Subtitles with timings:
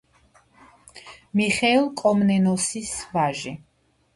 [1.41, 3.55] მიხეილ კომნენოსის ვაჟი.